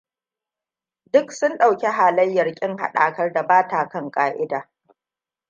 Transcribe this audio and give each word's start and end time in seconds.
Duk 1.13 1.31
sun 1.31 1.57
ɗauki 1.57 1.87
halayyar 1.97 2.53
kin 2.55 2.77
haɗakar 2.77 3.33
da 3.33 3.43
ba 3.47 3.67
ta 3.67 3.89
kan 3.89 4.11
ƙa'ida. 4.11 4.69